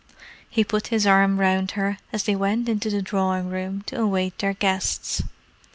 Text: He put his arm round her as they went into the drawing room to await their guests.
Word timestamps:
He 0.49 0.63
put 0.63 0.87
his 0.87 1.05
arm 1.05 1.39
round 1.39 1.73
her 1.77 1.99
as 2.11 2.23
they 2.23 2.35
went 2.35 2.67
into 2.67 2.89
the 2.89 3.03
drawing 3.03 3.49
room 3.49 3.83
to 3.85 4.01
await 4.01 4.39
their 4.39 4.53
guests. 4.53 5.21